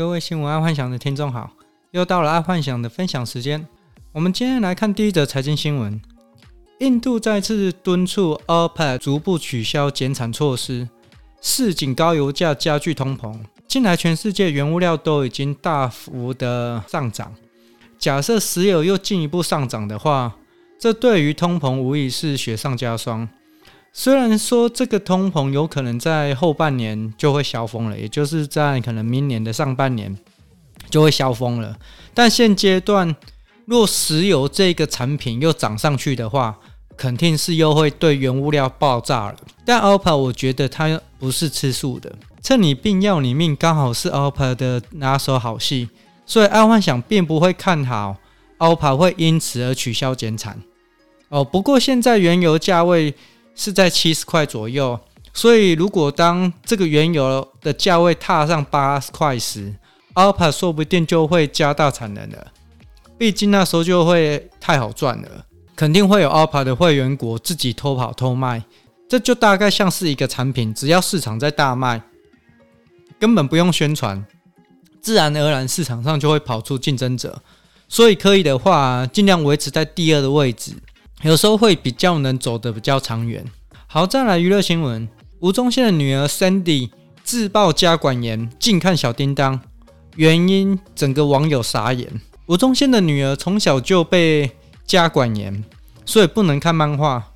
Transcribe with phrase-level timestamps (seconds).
[0.00, 1.50] 各位新闻爱幻想的听众好，
[1.90, 3.68] 又到了爱幻想的分享时间。
[4.12, 6.00] 我们今天来看第一则财经新闻：
[6.78, 10.88] 印度再次敦促 OPEC 逐步取消减产措施，
[11.42, 13.38] 市井高油价加剧通膨。
[13.68, 17.34] 近来全世界原物料都已经大幅的上涨，
[17.98, 20.34] 假设石油又进一步上涨的话，
[20.78, 23.28] 这对于通膨无疑是雪上加霜。
[23.92, 30.16] 虽然说这个通膨有可能在后半年就会消风了，也就是在可能明年的上半年
[30.88, 31.76] 就会消风了，
[32.14, 33.14] 但现阶段
[33.66, 36.56] 若石油这个产品又涨上去的话，
[36.96, 39.36] 肯定是又会对原物料爆炸了。
[39.64, 45.88] 但 OPPO 我觉得它不是吃素的，趁你病要你命，刚好是 OPPO 的拿手好戏，
[46.24, 48.16] 所以爱幻想并不会看好
[48.58, 50.62] OPPO 会因此而取消减产。
[51.28, 53.12] 哦，不过现在原油价位。
[53.60, 54.98] 是在七十块左右，
[55.34, 59.74] 所以如果当这个原油的价位踏上八十块时
[60.14, 62.46] ，OPEC 说不定就会加大产能了。
[63.18, 65.44] 毕竟那时候就会太好赚了，
[65.76, 68.64] 肯定会有 OPEC 的会员国自己偷跑偷卖。
[69.10, 72.00] 这就大概像是一个产品，只要市场在大卖，
[73.18, 74.24] 根本不用宣传，
[75.02, 77.42] 自然而然市场上就会跑出竞争者。
[77.90, 80.72] 所以可以的话，尽量维持在第二的位置。
[81.22, 83.44] 有时候会比较能走得比较长远。
[83.92, 85.08] 好，再来娱乐新闻：
[85.40, 86.90] 吴宗宪的女儿 Sandy
[87.24, 89.60] 自曝家管严，禁看小叮当，
[90.14, 92.08] 原因整个网友傻眼。
[92.46, 94.52] 吴宗宪的女儿从小就被
[94.86, 95.64] 家管严，
[96.04, 97.32] 所以不能看漫画。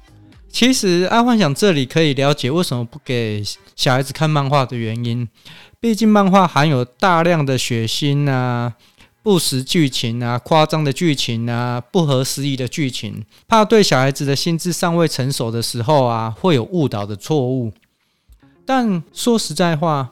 [0.48, 3.42] 其实爱幻想这里可以了解为什么不给
[3.74, 5.28] 小孩子看漫画的原因，
[5.80, 8.74] 毕竟漫画含有大量的血腥啊。
[9.24, 17.72] 不实剧情啊，夸张的剧情啊，不合时宜的剧情，怕对小孩子的心智尚未成熟的时候啊，会有误导的错误。
[18.66, 20.10] 但说实在话，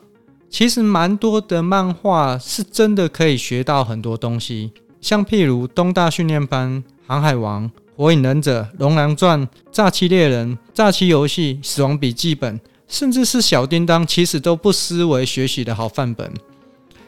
[0.48, 12.58] 其实蛮多的漫画是真的可以学到很多东西，像譬如东大训练班、航海王、火影忍者、龙狼传、炸欺猎人、炸欺游戏、死亡笔记本，
[12.88, 16.32] 甚至是小叮当，其实都不失为学习的好范本。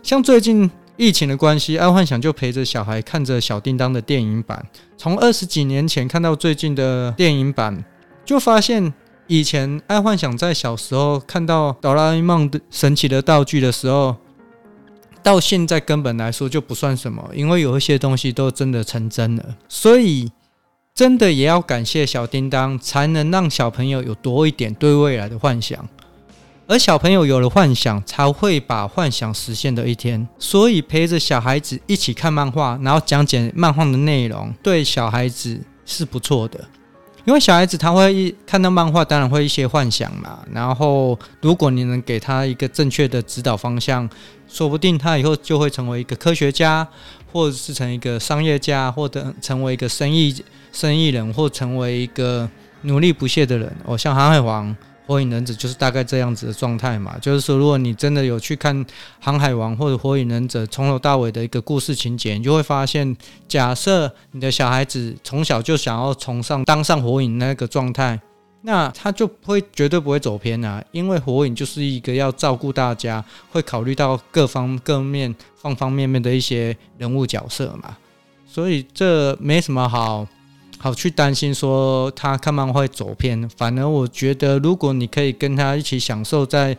[0.03, 0.71] 像最近。
[0.97, 4.65] 疫情的关系，爱幻想就陪着小孩看着小叮当的电影版，
[4.97, 7.85] 从二十几年前看到最近的电影版，
[8.25, 8.95] 就发现
[9.27, 14.17] 以前爱幻想在小时候看到哆啦 A 梦的神奇的道具的时候，
[15.23, 20.31] 到现在根本来说就不算什么，因为有一些东西都真的成真了，所以
[20.95, 25.89] 真的也要感谢小叮当，才能让小朋友有多一点对未来的幻想。
[26.67, 30.27] 而小朋友有了幻想，才会把幻想实现的一天。
[30.39, 36.59] 所以陪着小孩子一起看漫画，然后讲解漫画的内容，对小孩子是不错的。
[37.27, 40.39] 因为小孩子他会一看到漫画，当然会一些幻想嘛。
[40.53, 44.09] 然后如果你能给他一个正确的指导方向，
[44.49, 46.87] 说不定他以后就会成为一个科学家，
[47.31, 50.35] 或者是成一个商业家，或者成为一个生意
[50.73, 52.49] 生意人，或成为一个
[52.83, 53.71] 努力不懈的人。
[53.85, 54.75] 哦，像航海王。
[55.07, 58.75] 火影忍者就是大概这样子的状态嘛，就是说，如果你真的有去看
[59.21, 63.15] 《航海王》或者《火影忍者》从头到尾的一个故事情节，你就会发现，
[63.47, 68.19] 假设你的小孩子从小就想要从上当上火影那个状态，
[68.63, 77.95] 那他就会绝对不会走偏啊，因为火影就是一个要照顾大家，会考虑到各方各面、方方面面的一些人物角色嘛，
[78.47, 80.27] 所以这没什么好。
[80.85, 86.77] 好去担心说他看漫画会走偏，反而我觉得如果你可以跟他一起享受在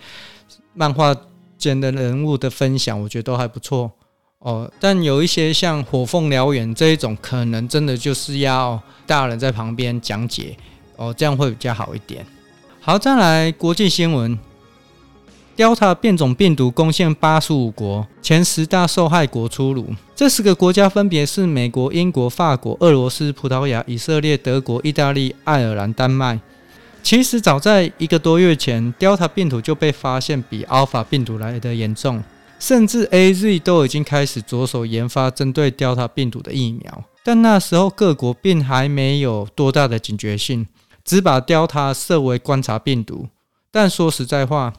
[0.75, 1.15] 漫画
[1.57, 3.91] 间的人物的分享，我觉得都还不错
[4.37, 4.71] 哦。
[4.79, 10.55] 但有一些像火凤燎原这一种，可能真的就是要大人在旁边讲解
[10.97, 12.23] 哦，这样会比较好一点。
[12.79, 14.37] 好，再来国际新闻。
[15.55, 19.87] Delta 变种病毒攻陷八十五国，前十大受害国出炉。
[20.13, 26.37] 这十个国家分别是美国、英国、法国、俄罗斯、葡萄牙、以色列、德国、意大利、爱尔兰、丹麦。
[27.01, 32.21] 其实早在一个多月前，Delta 病毒就被发现比 Alpha 病毒来得严重，
[32.59, 37.03] 甚至 AZ 都已经开始着手研发针对 Delta 病毒的疫苗。
[37.23, 40.67] 但那时候各国并还没有多大的警觉性，
[41.05, 43.27] 只把 Delta 设为观察病毒。
[43.71, 44.73] 但说实在话，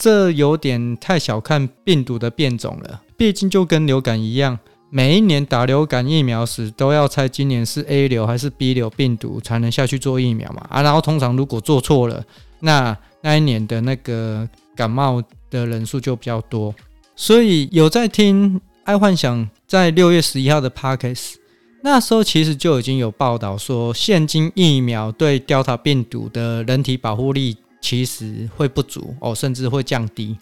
[0.00, 3.02] 这有点太小看病毒的变种了。
[3.18, 4.58] 毕竟就跟流感一样，
[4.88, 10.66] 每一年打流感疫苗时都要猜今年是 A 流还是 B 流病毒才能下去做疫苗嘛。
[10.70, 12.24] 啊，然后通常如果做错了，
[12.60, 16.74] 那那一年的那个感冒的人数就比较多。
[17.14, 21.34] 所以有在听爱幻想在六月十一号的 Parks，
[21.82, 27.58] 那时候其实就已经有报道说，现今疫苗对 Delta 病毒的人体保护力。
[27.80, 30.36] 其实会不足哦，甚至会降低。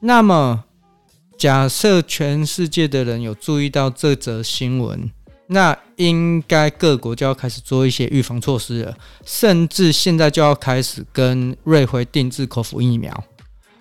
[0.00, 0.64] 那么
[1.38, 5.10] 假设全世界的人有注意到这则新闻，
[5.46, 13.24] 那应该各国就要开始做一些预防措施了，甚至现在就要开始跟瑞辉定制口服疫苗，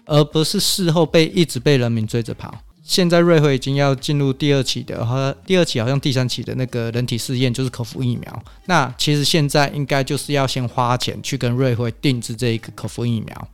[0.05, 2.53] 而不是事后被一直被人民追着跑。
[2.85, 8.43] 现在瑞辉已经要进入第二期的，和第二期好像第三期的那个人体试验，就是口服疫苗。
[8.67, 13.47] 那其实现在应该就是要先花钱去跟瑞辉定制这一个口服疫苗，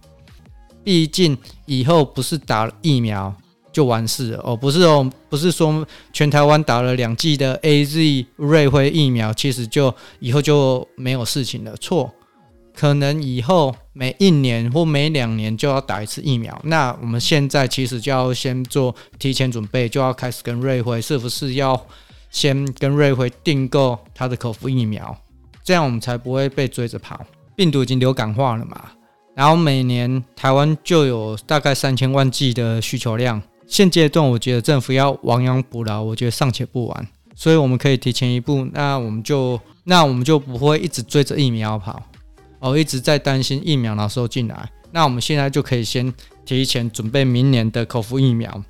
[0.83, 3.33] 毕竟以后不是打疫苗。
[3.73, 11.73] 就完事了哦，不是哦，不是说全台湾打了两剂的 AZ 瑞辉疫苗，其实就以后就没有事情了。
[11.77, 12.13] 错，
[12.75, 16.59] 可能以后每一年或每两年就要打一次疫苗。
[16.63, 21.79] 那我们现在其实就要先做提前准备，就要开始跟瑞辉是不是要
[22.29, 25.15] 先跟瑞辉订购他的口服疫苗，
[25.63, 27.19] 这样我们才不会被追着跑。
[27.55, 28.91] 病毒已经流感化了嘛，
[29.35, 33.41] 然后每年台湾就有大概三千万剂的需求量。
[33.67, 42.01] 现阶段，我觉得政府要亡羊补牢，我觉得尚且不晚，所以我们可以提前一步，那我们就那我们就不会一直追着疫苗跑，
[42.61, 44.71] 哦，一直在担心疫苗哪时候进来。
[44.91, 46.13] 那我们现在就可以先
[46.45, 48.63] 提前准备明年的口服疫苗，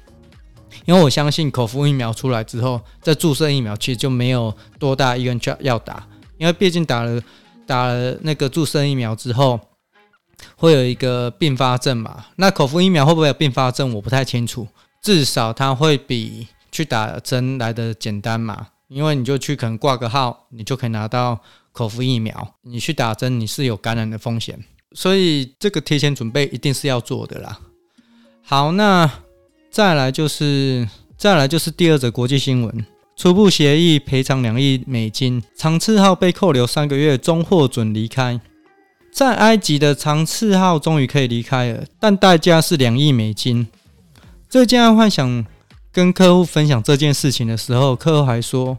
[0.85, 6.07] 因为我相信口服疫苗出来之后，再注射疫苗其实就没有多大意愿就要打，
[6.37, 7.21] 因为毕竟打了
[7.67, 9.59] 打了那个注射疫苗之后。
[10.55, 12.25] 会有一个并发症嘛？
[12.37, 13.93] 那口服疫苗会不会有并发症？
[13.93, 14.67] 我不太清楚。
[14.99, 21.39] 至少它会比去打针来的简单嘛，因为你就去可能挂个号，你就可以拿到
[21.71, 22.55] 口服疫苗。
[22.63, 24.61] 你去打针，你是有感染的风险，
[24.91, 27.57] 所以这个提前准备一定是要做的啦。
[28.43, 29.09] 好，那
[29.69, 30.85] 再来就是
[31.17, 32.85] 再来就是第二则国际新闻：
[33.15, 38.41] 初步协议赔偿两亿美金，长赐号被扣留三个月，终获准离开。
[39.13, 43.67] 在埃及的长赐号终于可以离开了，但代价是两亿美金。
[44.49, 45.45] 这件幻想
[45.91, 48.77] 跟客户分享这件事情的时候，客户还说：“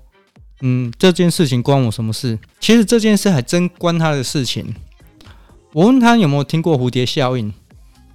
[0.62, 4.74] 嗯，这件事情关我什么事？”其实这件事还真关他的事情。
[5.72, 7.52] 我问他有没有听过蝴蝶效应，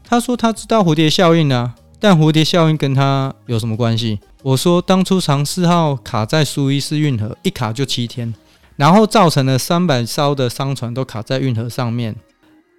[0.04, 4.20] 他说他知道蝴蝶效应啊，但蝴蝶效应跟他有什么关系？
[4.44, 8.34] 我说当初长四号卡在苏伊士运河，一卡就七天。
[8.76, 12.16] 然后造成了三百艘的商船都卡在运河上面，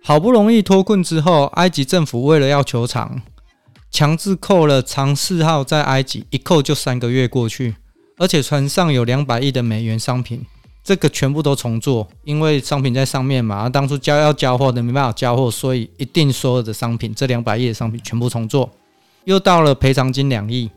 [0.04, 3.20] 好不容易脱困之后，埃及政府为了要求偿，
[3.98, 7.74] 强制扣了长赐号在埃及，一扣就三个月过去，
[8.16, 10.46] 而且船上有两百亿的美元商品，
[10.84, 18.70] 这个全部都重做，因为商品在上面嘛，当初交要交货的没办法交货，所以一定所有的商品，这两百亿的商品全部重做，
[19.24, 20.70] 又到了赔偿金两亿。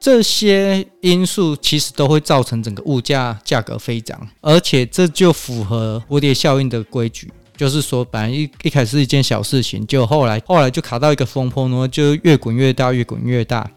[0.00, 13.68] 这些因素其实都会造成整个物价价格飞涨，而且这就符合蝴蝶效应的规矩，就是说，本来一一开始是一件小事情，就后来后来就卡到一个风波呢，就越滚越大，越滚越大。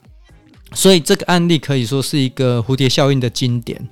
[0.73, 3.89] 所以这个案例可以说是一个蝴蝶效应的经典。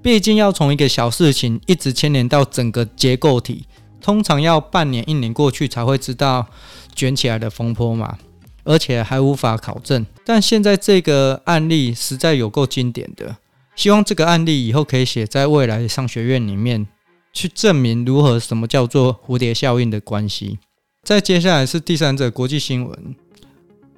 [0.00, 3.66] 毕竟要从一个小事情一直牵连到整个结构体，
[4.00, 6.46] 通常要半年一年过去才会知道
[6.94, 8.16] 卷起来的风波嘛。
[8.64, 13.36] 而且还无法考证，但现在这个案例实在有够经典的，
[13.74, 16.86] 希望这个案例以后可以写在未来商学院里面，
[17.32, 20.58] 去证明如何什么叫做蝴蝶效应的关系。
[21.02, 23.16] 再接下来是第三则国际新闻，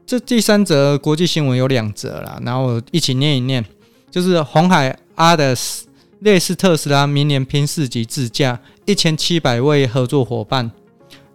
[0.06, 3.64] 这第三则国际新闻有两则啦，然后一起念一念，
[4.10, 5.86] 就是红海阿德斯
[6.20, 10.70] 类似特斯拉，明年拼四级自驾，一千七百位合作伙伴。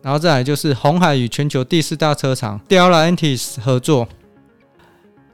[0.02, 4.08] 然后再来就是红海与全球第四大车厂 d e l a n t i s 合作，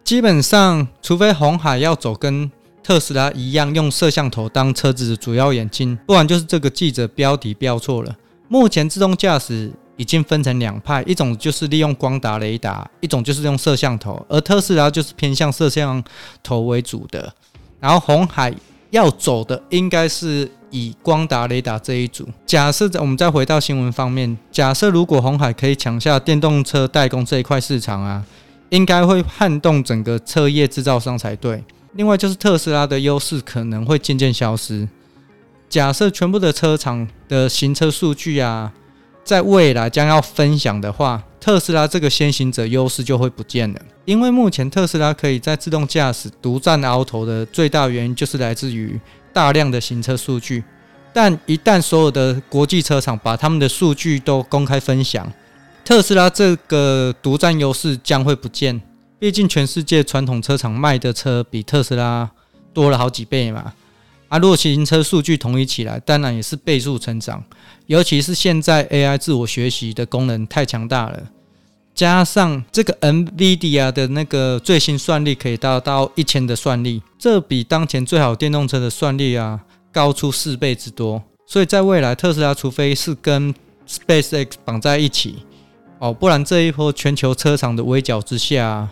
[0.03, 2.51] 基本上除非红海要走跟
[2.85, 8.15] 特斯拉一样用摄像头当车子的主要眼睛，不然就是这个记者标题标错了。
[8.47, 16.03] 目前自动驾驶已经分成两派，一种就是利用光达雷达，一种就是用摄像头，而特斯拉就是偏向摄像
[16.43, 17.33] 头为主的。
[17.79, 18.53] 然后红海
[18.91, 20.47] 要走的应该是。
[20.71, 28.21] 以光达雷达这一组，假设我们再回到新闻方面，假设如果红海可以抢下电动车代工这一块市场啊，
[28.71, 31.63] 应该会撼动整个车业制造商才对。
[31.95, 34.87] 另外就是特斯拉的优势可能会渐渐消失。
[35.67, 38.71] 假设全部的车厂的行车数据啊，
[39.23, 43.81] 在未来将要分享的话，特斯拉这个先行者优势就会不见了。
[44.05, 48.99] 因为目前特斯拉可以在自动驾驶独占鳌头的最大原因，就是来自于。
[49.33, 50.63] 大量的行车数据，
[51.11, 55.29] 但一旦所有的国际车厂把他们的数据都公开分享，
[55.83, 58.81] 特斯拉这个独占优势将会不见。
[59.25, 62.29] 毕竟全世界传统车厂卖的车比特斯拉
[62.71, 63.73] 多了好几倍嘛。
[64.27, 67.43] 啊，如果行车数据统一起来，当然也是倍数成长。
[67.87, 71.23] 尤其是现在 AI 自我学习的功能太强大了，
[71.95, 79.59] 加上这个 NVIDIA 的那个最新算力可以达到一千的算力，这比当前最好电动车的算力啊
[79.91, 81.23] 高出四倍之多。
[81.47, 83.51] 所以在未来，特斯拉除非是跟
[83.87, 85.37] SpaceX 绑在一起
[85.97, 88.87] 哦，不然这一波全球车厂的围剿之下，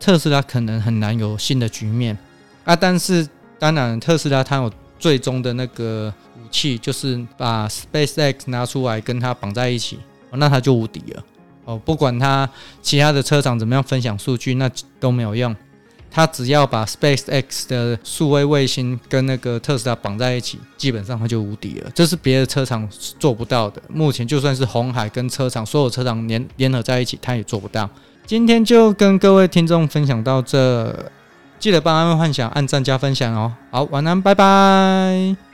[0.00, 2.16] 特斯拉可能很难有新的局面
[2.64, 2.74] 啊。
[2.74, 3.28] 但是
[3.58, 9.98] 当然，特斯拉它有最终的那个武器，就是把 SpaceX 拿出来跟它绑在一起，
[10.30, 11.24] 哦，那它就无敌了
[11.64, 11.80] 哦。
[11.84, 12.48] 不管它
[12.82, 15.54] 其他的车厂怎么样分享数据，那都没有用。
[16.10, 21.90] 它只要把 SpaceX 的数位卫星跟那个特斯拉绑在一起，基本上它就无敌了。
[21.94, 22.88] 这是别的车厂
[23.18, 23.80] 做不到的。
[23.88, 27.88] 目前就算是红海跟车厂所有车厂联联合在一起，它也做不到。
[28.28, 30.94] 今天就跟各位听众分享到这，
[31.58, 33.54] 记得帮安幻想按赞加分享哦。
[33.70, 35.47] 好，晚安，拜拜。